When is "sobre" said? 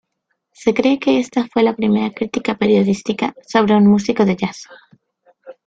3.47-3.75